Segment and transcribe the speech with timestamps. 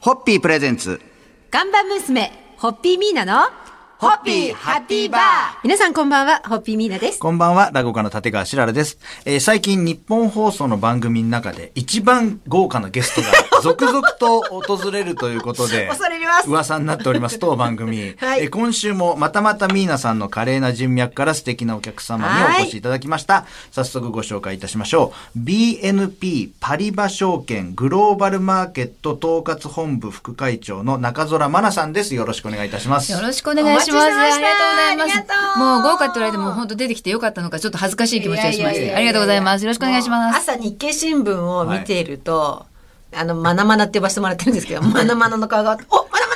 [0.00, 0.98] ホッピープレゼンツ。
[1.50, 3.42] 看板娘、ホッピーミーナの、
[3.98, 5.20] ホッピーハッピーバー
[5.62, 7.18] 皆さんこんばんは、ホッピーミーナです。
[7.18, 8.98] こんばんは、落語家の立川しららです。
[9.26, 13.28] えー最近日本放送の番組の中で一番豪華なゲストが
[13.62, 18.14] 続々と訪れるということで、恐れ入ります噂になっております当番組。
[18.18, 23.46] はいえー今週もまたまたミーナさんの華麗な人脈から素敵なお客様にお越しいただきました。
[23.70, 25.38] 早速ご紹介いたしましょう。
[25.38, 32.14] BNP パリバ証券グローバルマーケット統括本部副会長の中空真奈さんです。
[32.14, 33.12] よろしくお願いいたします。
[33.12, 34.06] よろしくお願いします。
[34.06, 35.18] お待ちしてましたありがとうございます。
[35.18, 38.94] ありがとうもう豪華って言われても本当出てきてよかったのかちょっと恥ずかしい気持ちがしまして。
[38.94, 39.64] ありがとうございます。
[39.64, 40.38] よろしくお願いします。
[40.38, 42.66] 朝日経新聞を見ていると、
[43.12, 46.26] あの、まなまなって呼ばせてもらってるんですけど、 まなまなの顔が、おまな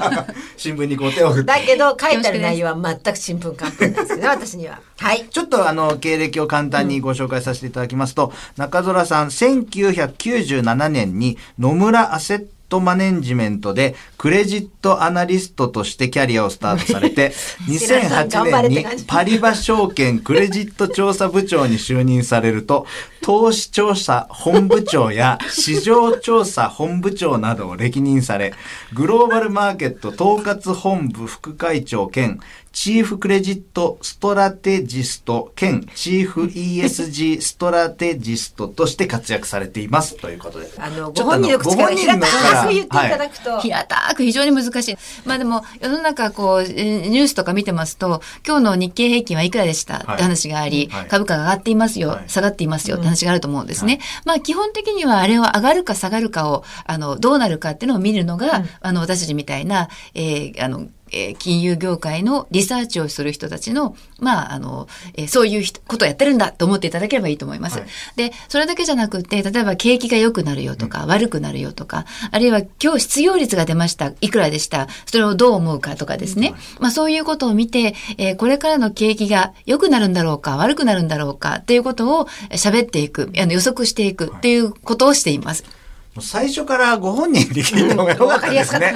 [0.00, 1.46] まな 新聞にこう手を振って。
[1.46, 4.80] だけど、書いてある内容は全く新聞関係なんですよね、私には。
[4.98, 5.26] はい。
[5.30, 17.32] ちょっとあの、経歴を簡単にご紹介させていただきますと、中空さん、1997年に野村アセットマネジメントでクレジットアナリストとしてキャリアをスタートされて、
[17.68, 22.86] 白良さん頑張れ2008年にパリバ証券クレジット調査部長に就任されると、
[23.22, 28.54] 投資調査本部長や市場調査本部長などを歴任され、
[28.92, 32.40] グローバルマーケット統括本部副会長兼
[32.74, 40.68] チーフクレジットストラテジスト兼チーフ ESG ストラテジストとして活躍されていますということで。
[40.78, 44.96] あの、ご本人の口から平たく言っていただくと、平たく非常に難しい。
[45.24, 49.98] まあでも、世の中こう、えーニュースとか見てますと、今日の日経平均はいくらでした？
[49.98, 51.06] って話があり、はい。
[51.06, 52.24] 株価が上がっていますよ、はい。
[52.28, 54.00] 下がっていますよって話があると思うんですね。
[54.24, 67.78] まあ基本的にはあれは上がるか下がるかを、あの、どうなるかっていうのを見るのが、あの、私たちみたいな、えーあの、えー金融業界のリサーチをする人たちの、まあ、あの、えーそういう人ことをやってるんだと思っていただければいいと思います。
[67.78, 76.54] はいで、それだけじゃなくて、例えば景気が良くなるよとか、悪くなるよとか、あるいは今日失業率が出ました、いくらでした、それをどう思うかとかですね。
[76.80, 85.62] まあそういうことを見て、えーこれからの景気が良くなるんだろうか、悪くなるんだろうかっていうことをえー喋っていく、あの予測していくっていうことをしています。
[85.62, 85.72] もう
[86.20, 88.94] 最初からご本人で聞いた方がよかったですね。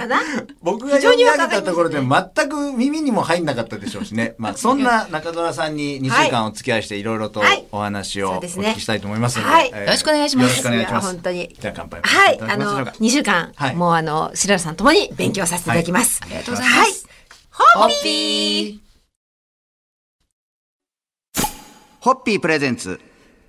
[0.63, 4.35] 僕が読み上げたところで全く耳にも入んなかったでしょうしね。
[4.39, 9.51] まあそんな中村さんに2週間お付き合いしていろいろとはいお話をお聞きしたいと思いますので。
[9.51, 11.07] はいえーよろしくお願いしますよろしくお願いします。
[11.13, 12.01] 本当にじゃあ乾杯。
[12.03, 16.21] はい、あのきましょうか、2週間、はいもうあの、白良さんともに勉強させていただきます。
[16.23, 17.09] ありがとうございます。
[17.51, 18.89] ホッピー
[22.01, 23.01] ホッピープレゼンツ。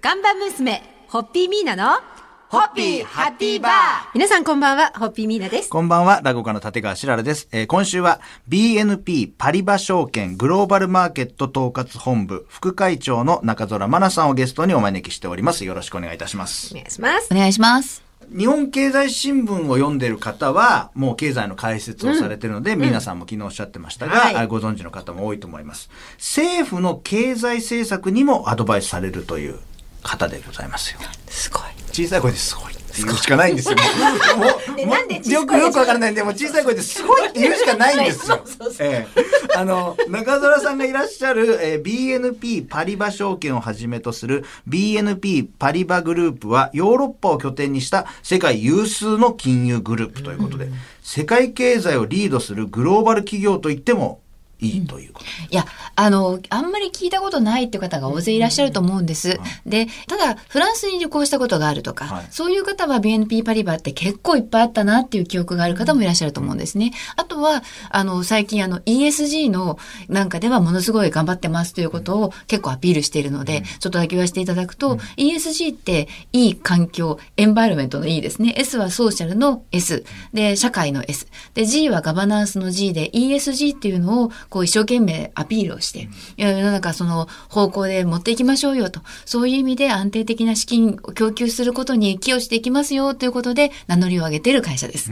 [0.02, 2.00] 看板娘、ホッピーミーナの、
[2.50, 3.72] ホッピーハッピーバー
[4.16, 5.70] 皆さんこんばんは、ホッピーミーナです。
[5.70, 7.48] こんばんは、落語家の立川しららです。
[7.52, 15.64] えー今週は BNP パリバ証券グローバルマーケット統括本部副会長の中空真奈さんをゲストにお招きしております。
[15.64, 16.76] よろしくお願いいたしますお。
[16.76, 17.36] 願いしますお。
[17.36, 18.02] 願いします。
[18.36, 25.92] 日本経済新聞を読んでる方は、もう経済の解説をされてるので、皆さんも昨日おっしゃってましたが、はいあご存知の方も多いと思います。
[26.18, 29.60] 政府の経済政策にもアドバイスされるという
[30.04, 31.00] 方でございますよ。
[31.28, 31.62] すごい。
[31.92, 33.76] 小さい声ですごい言うしかないんですよ。
[34.38, 34.46] も
[34.84, 38.44] うもうよくよくわからないんで、もう小さい声ですごいって 言うしかないんですよ
[38.80, 39.22] ええ
[39.56, 50.70] あの、中澤さんがいらっしゃる、えー BNP パリバ証券をはじめとする BNP パリバグループはヨーロッパを拠点にした世界有数の金融グループということで、
[51.02, 54.22] 世界経済をリードするグローバル企業と言っても
[54.62, 55.26] いいということ。
[55.50, 55.66] いや、
[55.96, 59.40] あの、あんまり聞いたことないって方が大勢いらっしゃると思うんです。
[59.66, 66.92] で、ただ、フランスに旅行したことがあるとか、はいそういう方は BNP パリバって結構いっぱいあったなっていう記憶がある方もいらっしゃると思うんですね。
[67.16, 69.78] あとは、あの、最近あの ESG の
[70.08, 78.54] なんかではものすごい頑張ってますということを結構アピールしているので、ちょっとだけ言わせていただくと、ESG っていい環境、エンバイロメントの E ですね。
[78.58, 80.04] S はソーシャルの S。
[80.34, 81.28] で、社会の S。
[81.54, 89.02] で、G はガバナンスの G で ESG っていうのをこう一生懸命アピールをして、いや世の中その方向で持っていきましょうよと。
[89.26, 95.12] そういう意味で安定的な資金を供給することに寄与していきますよということで名乗りを上げている会社です。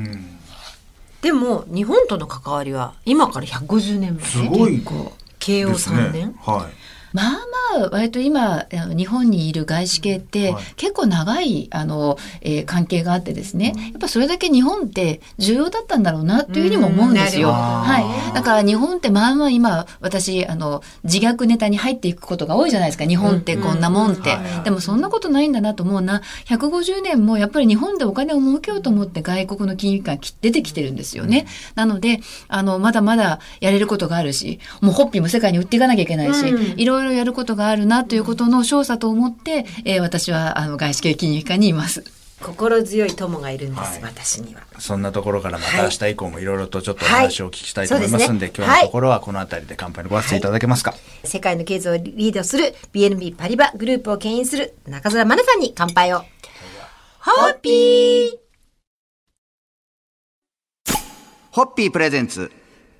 [1.21, 4.25] でも、日本との関わりは、今から150年前。
[4.25, 4.83] すごい
[5.39, 6.35] 慶応ですね3年。
[6.43, 6.96] はい。
[7.17, 7.31] まあ
[7.79, 17.49] まあ、割と今、日本にいる外資系って、はい結構長い、あの、えー関係があってですね、やっぱそれだけ日本って重要だったんだろうなっていうふうにも思うんですよ。
[17.49, 18.33] うんはい。
[18.33, 23.05] だから日本ってまあまあ今、私、あの、自虐ネタに入っていくことが多いじゃないですか。
[23.05, 24.37] 日本ってこんなもんって。
[24.63, 26.21] でもそんなことないんだなと思うな。
[26.45, 31.47] 150年もやっぱり日本でお金を儲けようと思って外国の金融機関出てきてるんですよね。
[31.75, 42.03] なので、あの、まだまだやれることがあるし、もうホッピーも世界に売っていかなきゃいけないし、うんいろいろやることがあるなということの証左と思って、えー私はあの外資系金融機関にいます。
[42.39, 44.61] 心強い友がいるんです、はい私には。
[44.77, 50.93] そんなところからまたはい明日以降もいろいろとちょっとお話をお聞きしたいと思いますんで、はいそうですね今日のところはこの辺りで乾杯のご発声いただけますか？
[51.23, 56.19] 世界の経済をリードする BNB パリバグループを牽引する中澤真奈さんに乾杯を。
[57.19, 58.29] ホッピー
[61.51, 62.51] ホッピープレゼンツ。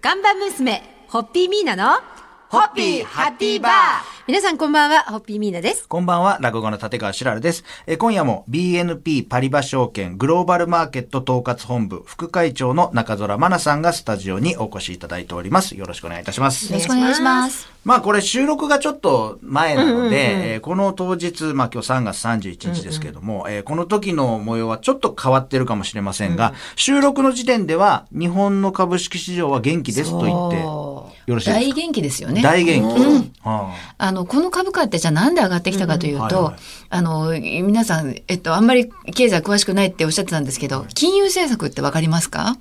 [0.02, 2.00] 看板娘、ホッピーミーナの、
[2.50, 4.17] ホッピーハッピーバー。
[4.28, 5.88] 皆さんこんばんは、ホッピーミーナです。
[5.88, 7.64] こんばんは、落語の立川しらるです。
[7.86, 15.78] えー今夜も BNP パリバ証券グローバルマーケット統括本部副会長の中空真奈さんがスタジオにお越しいただいております。
[15.78, 16.84] よろしくお願いいたしますよろ。
[16.84, 17.70] しくお願いします。
[17.86, 32.42] まあこれ収録がちょっと前なので、えーこの当日、まあ今日3月31日ですけれども、えーこの時の模様はちょっと変わってるかもしれませんが、収録の時点では日本の株式市場は元気ですと言ってよろしいです大か元気ですよね。
[32.42, 33.32] 大元気。
[33.48, 36.54] はあの、この株価ってじゃあなんで上がってきたかというと、
[36.90, 42.58] あの、皆さん、えっと、あんまり経済詳しくないっておっしゃってたんですけど、金融政策ってわかりますか？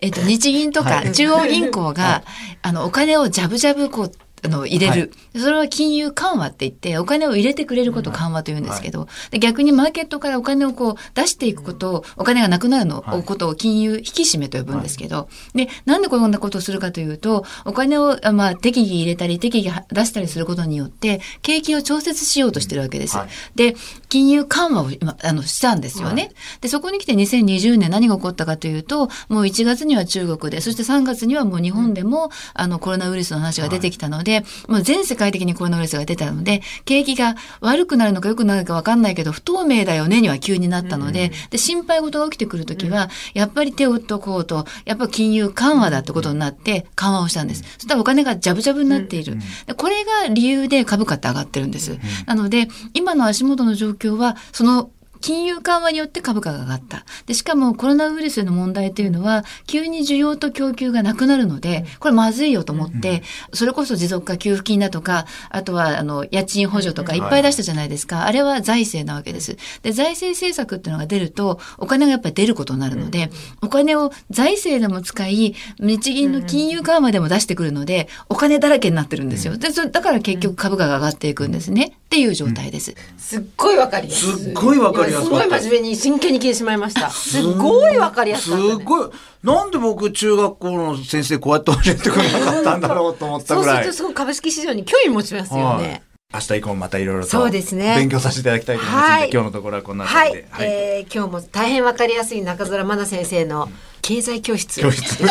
[0.00, 1.12] えっと、日銀とかはい。
[1.12, 2.22] 中央銀行が、
[2.62, 4.12] あの、お金をジャブジャブこう、
[4.42, 5.12] あの、入れる。
[5.36, 13.22] それは金融緩和って言って、お金を入れてくれることを緩和と言うんですけど、で逆にマーケットからお金をこう出していくことを、お金がなくなるの、はい。
[13.22, 23.16] ことを金融引き締めと呼ぶんですけど、で、なんでこんなことをするかというと、お金を、あまあ、適宜入れたり、適宜出したりすることによって、景気を調節しようとしてるわけです。
[23.16, 23.28] はい。
[23.54, 23.76] で、
[24.08, 26.32] 金融緩和を今、あの、したんですよね。
[26.60, 34.27] で、そこに来て2020年何が起こったかというと、もう1月には中国で、そして3月にはもう日本でも、あの、コロナウイルスの話が出てきたので、
[34.68, 47.62] もう全世界的にコロナウイルスが出たので、景気が悪くなるのか良くなるか分かんないけど、不透明だよねには急になったので、で、心配事が起きてくるときは、やっぱり手を打っとこうと、やっぱ金融緩和だってことになって緩和をしたんです。
[47.74, 49.38] そしたらお金がジャブジャブになっている。
[49.66, 51.98] でこれが理由で株価って上がってるんです。
[52.26, 57.04] なので、今の足元の状況は、その金融緩和によって株価が上がった。
[57.26, 63.22] で、しかもコロナウイルスの問題というのは、急に需要と供給がなくなるので、これまずいよと思って、
[63.52, 68.24] それこそ持続化給付金だとか、あとは、あの、家賃補助とかいっぱい出したじゃないですか。
[68.24, 69.56] あれは財政なわけです。
[69.82, 73.30] で、財政政策っていうのが出ると、お金がやっぱり出ることになるので、
[73.62, 79.56] お金を財政でも使い、日銀の金融緩和でも出してくるので、お金だらけになってるんですよ。
[79.56, 81.97] で、それだから結局株価が上がっていくんですね。
[82.18, 82.94] っていう状態です。
[83.16, 84.32] すっごいわかりやすい。
[84.32, 87.10] すっごいわかりやすかった今すごい真面目に真剣に聞いてしまいました。
[87.10, 88.84] すっごいわかりやすすかった、ね。
[88.84, 89.10] ごい。
[89.44, 93.74] なんで僕中学校の先生こうやって教えてくれなかったんだろうと思ったぐらい。
[93.76, 96.02] そうするとすごく株式市場に興味持ちますよはいね。
[96.34, 100.48] 明日以降もまたいろいろとそうですね勉強させていただきたいと思いますので、はい今日のところはこんなはい、感じで。
[100.50, 103.70] はいえー今日も大変わかりやすい中空真奈先生の
[104.02, 104.80] 経済教室。
[104.80, 105.24] 教室。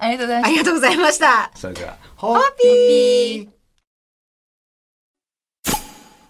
[0.00, 0.50] ありがとうございますあ。
[0.50, 1.50] りがとうございました。
[1.54, 3.57] それでは、ホッピー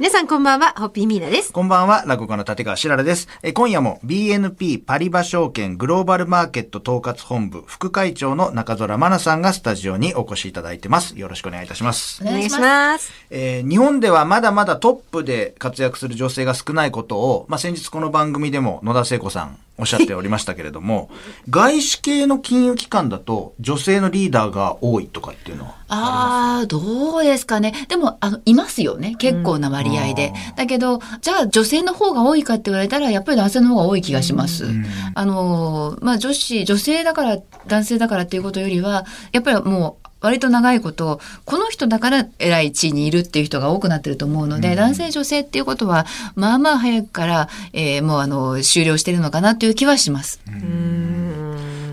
[0.00, 1.52] 皆さんこんばんは、ホッピーミーナです。
[1.52, 3.28] こんばんは、落語家の立川しららです。
[3.42, 11.18] え今夜も BNP パリバ証券グローバルマーケット統括本部副会長の中空真奈さんがスタジオにお越しいただいてます。
[11.18, 12.22] よろしくお願いいたします。
[12.22, 13.12] お願いします。
[13.28, 21.10] えー日本ではまだまだトップで活躍する女性が少ないことを、まあ、先日この番組でも野田聖子さんおっしゃっておりましたけれども、
[21.50, 25.79] 外資系の金融機関だと女性のリーダーが多いとかっていうのは？
[25.92, 27.74] ああ、どうですかね。
[27.88, 29.16] でも、あの、いますよね。
[29.18, 30.32] 結構な割合で。
[30.56, 34.66] だけど、じゃあ女性の方が多いかって言われたら、やっぱり男性の方が多い気がします。
[35.14, 46.04] あの、まあ、女子、女性だから、男性だからっていうことよりは、やっぱりもう、割と長いこと、この人だから偉い地位にいるっていう人が多くなってると思うので、男性女性っていうことは、
[46.34, 50.40] まあまあ早くから、えーもうあの、終了してるのかなという気はします。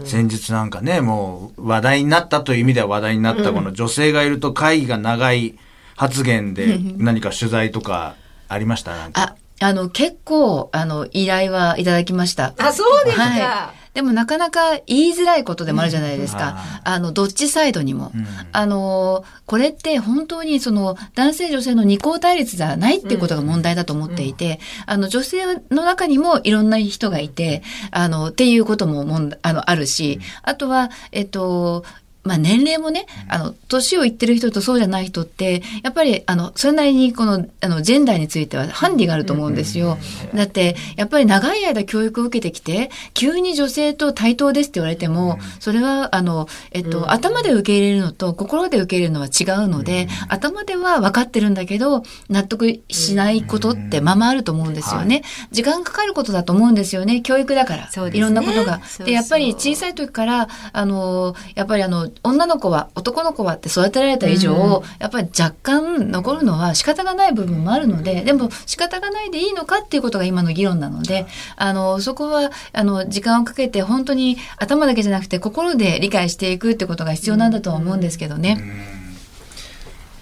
[0.08, 5.58] 先日なんかね、もう話題になったという意味では話題になったこの女性がいると会議が長い
[5.96, 8.16] 発言で何か取材とか
[8.48, 8.96] ありました？
[8.96, 9.36] なんか。
[9.60, 12.54] あ、あの、結構、あの、依頼はいただきました。
[12.58, 13.24] あ、そうですか。
[13.24, 13.87] はい。
[13.98, 16.60] でもなかなか言いづらいことでもあるじゃないですか。
[16.84, 18.12] あの、どっちサイドにも。
[18.52, 31.84] あの、これって本当にその男性女性の二項対立じゃないっていうことが問題だと思っていて、あの、女性の中にもいろんな人がいて、あの、っていうことももんあの、あるし、あとは、えっと、
[32.28, 39.98] まあ年齢もね、あの、年をいってる人とそうじゃない人って、やっぱり、あの、それなりにこの、あの、ジェンダーについてはハンディがあると思うんですよ。
[40.34, 51.58] だって、やっぱり長い間教育を受けてきて、急に女性と対等ですって言われても、それは、あの、えっと、頭で受け入れるのと心で受け入れるのは違うので、頭では分かってるん。
[51.58, 54.74] だけど、納得しないことってままあると思うん。
[54.74, 55.24] ですよね。
[55.52, 56.76] 時間かかることだと思うん。
[56.76, 57.22] ですよね。
[57.22, 57.92] 教育だから。
[57.92, 58.34] そうですねいろん。
[58.34, 58.80] なことが。
[59.04, 78.64] で、やっぱり小さい時から、あの、やっぱりあの、女の子は、男の子はって育てられた以上、やっぱり若干残るのは仕方がない部分もあるので、でも仕方がないでいいのかっていうことが今の議論なので、あの、そこは、あの、時間をかけて本当に頭だけじゃなくて心で理解していくってことが必要なんだとは思うんですけどね。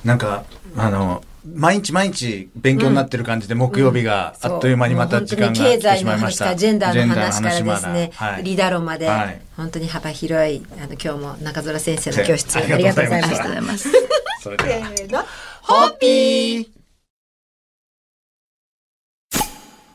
[0.04, 0.44] なんか、
[0.78, 1.24] あの、
[1.54, 5.54] 毎日毎日勉強になってる感じで、木曜日があっという間にまた時間が。
[5.54, 8.12] 経済の話からジェンダーの話からですね、
[8.44, 9.42] リーダー論まで、はい。
[9.56, 13.90] 本当に幅広い、あの、今日も中空先生の教室、あありがとうございましありがとうたございます。
[14.42, 15.26] それでは、せーの
[15.62, 16.68] ホッピー。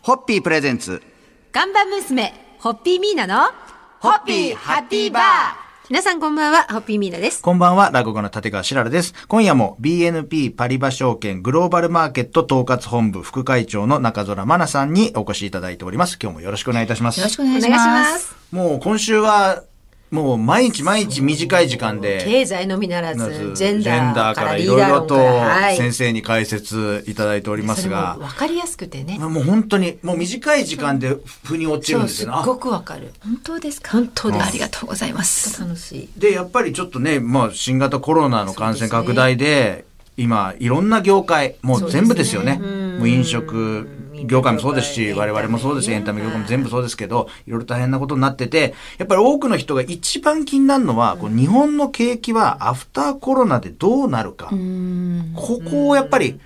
[0.02, 1.02] ホッピープレゼンツ、
[1.52, 3.50] 看板娘、ホッピーミーナの、
[4.00, 7.42] ホッピーハッピーバー皆さんこんばんは、ホッピーミーナです。
[7.42, 9.12] こんばんは、落語家の立川しららです。
[9.26, 16.16] 今夜も BNP パリバ証券グローバルマーケット統括本部副会長の中空真奈さんにお越しいただいております。
[16.22, 17.18] 今日もよろしくお願いいたします。
[17.18, 18.04] よろしくお願いしま。
[18.04, 18.36] す。
[18.52, 19.64] もう今週は、
[20.10, 23.82] もう毎日毎日短い時間で、経済のみならず、ジジェン
[24.14, 25.16] ダーかからいろいろと。
[25.76, 29.18] 先生に解説いただいておりますが、分かりやすくてね。
[29.18, 32.38] もう本当に、もう短い時間で腑に落ちるんですよね。
[32.38, 33.12] すっごくわかる。
[33.22, 33.92] 本当ですか？
[33.92, 35.60] 本当ですありがとうございます。
[35.60, 36.08] 楽しい。
[36.16, 39.84] あで、やっぱりちょっとね、まあ新型コロナの感染拡大で、
[40.16, 43.88] 今、いろんな業界、もう全部ですよねもう飲食
[44.26, 54.48] 業界もそうですし、うん我々もそうですし、エンタメ業界も全部そうですけど、いろいろ大変なことになってて、やっぱり多くの人が一番気になるのは、こう日本の景気はアフターコロナでどうなるか。
[54.52, 55.32] うん。
[55.36, 56.40] ここをやっぱり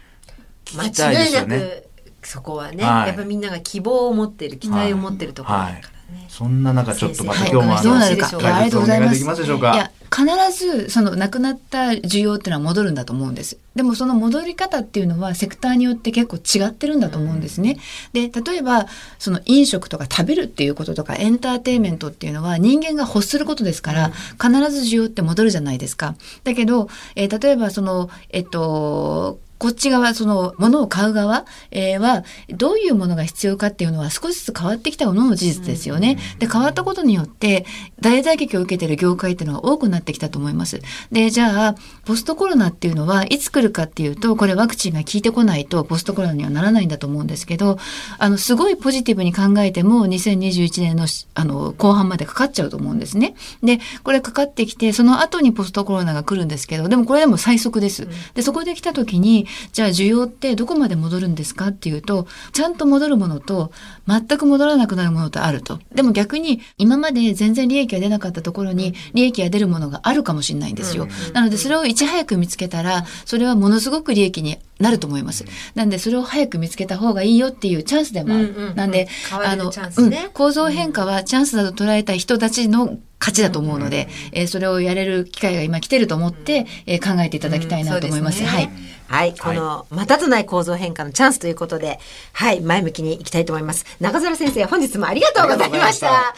[0.65, 1.85] 聞間きたいです違いなよね。
[2.21, 3.09] く、そこはね、はい。
[3.09, 5.59] やっぱみんなが希望を持ってる、期待を持ってるところ。
[5.59, 5.83] だからね。
[6.29, 7.91] そんな中、ちょっとまた先今日もあの。
[8.01, 9.09] 解説いやありがとうございます。
[9.09, 13.59] 解説お願いできますでしょうかいや、必ず、その、なくなった需要っていうのは戻るんだと思うんです。
[13.75, 17.79] でも、その戻り方っていうのは、セクターによって結構違ってるんだと思うんですね。
[18.13, 18.87] で、例えば、
[19.19, 26.15] その、飲食とか食べるっていうこととか、エンターテインメントっていうのは、人間が欲することですから、必ず需要って戻るじゃないですか。
[26.45, 36.19] だけど、えー例えば、その、えっと、こっち側、その、物を買う側、えーは、どういうものが必要かっていうのは少しずつ変わってきたものの事実ですよね。
[36.39, 37.65] で、変わったことによって、
[37.99, 40.83] 大打撃を受けている業界っていうのが多くなってきたと思います。
[41.13, 47.79] で、じゃあ、ポストコロナっていうのはいつ来るかっていうと、これワクチンが効いてこないと、ポストコロナにはならないんだと思うんですけど、
[48.19, 53.35] あの、すごいポジティブに考えても、2021年のし、あの、後半までかかっちゃうと思うんですね。
[53.63, 58.09] で、これかかってきて、その後にポストコロナが来るんですけど、でもこれでも最速です。
[58.35, 63.73] で、そこで来た時に、じゃあ需要ってどこまで戻るんですかっていうと、ちゃんと戻るものと、
[64.07, 65.81] 全く戻らなくなるものとあると。
[65.95, 71.09] でも逆に、今まで全然利益が出なかったところに、利益が出るものがあるかもしれないんですよ。
[71.33, 75.45] なので、それをいち早く見つけたら、それはものすごく利益になると思います。
[75.75, 78.51] なんで、それを早く見つけた方がいいよっていうチャンスでもある。
[78.51, 88.43] うんうんうんなんで、変われるあの、うん構造変化はチャンスだと捉えた人たちの勝ちだと思うので、えーそれをやれる機会が今来てると思って、えー考えていただきたいなと思います。
[88.43, 88.71] うんそうではい。
[89.09, 89.35] はい。
[89.37, 91.99] この、またとない構造変化のチャンスということで、
[92.33, 93.85] はい、前向きにいきたいと思います。
[94.01, 96.35] 中澤先生、本日もありがとうございました。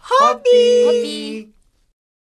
[0.00, 1.57] ホッピー